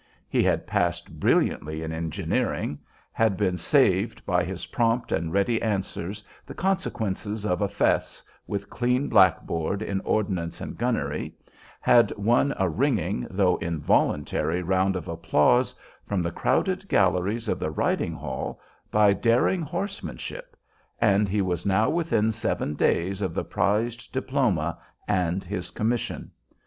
[0.27, 2.79] He had passed brilliantly in engineering;
[3.11, 8.67] had been saved by his prompt and ready answers the consequences of a "fess" with
[8.71, 11.35] clean black board in ordnance and gunnery;
[11.79, 15.75] had won a ringing, though involuntary, round of applause
[16.07, 18.59] from the crowded galleries of the riding hall
[18.89, 20.57] by daring horsemanship,
[20.99, 26.31] and he was now within seven days of the prized diploma and his commission.